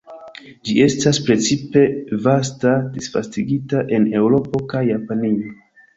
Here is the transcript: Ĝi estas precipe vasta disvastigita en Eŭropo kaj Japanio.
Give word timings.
Ĝi 0.69 0.73
estas 0.85 1.19
precipe 1.27 1.83
vasta 2.25 2.73
disvastigita 2.97 3.85
en 3.99 4.09
Eŭropo 4.23 4.63
kaj 4.73 4.83
Japanio. 4.89 5.55